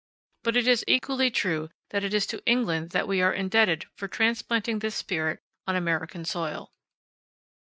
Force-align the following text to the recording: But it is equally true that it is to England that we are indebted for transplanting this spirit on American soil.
But 0.41 0.55
it 0.57 0.67
is 0.67 0.83
equally 0.87 1.29
true 1.29 1.69
that 1.91 2.03
it 2.03 2.11
is 2.11 2.25
to 2.25 2.43
England 2.47 2.89
that 2.89 3.07
we 3.07 3.21
are 3.21 3.31
indebted 3.31 3.85
for 3.95 4.07
transplanting 4.07 4.79
this 4.79 4.95
spirit 4.95 5.41
on 5.67 5.75
American 5.75 6.25
soil. 6.25 6.73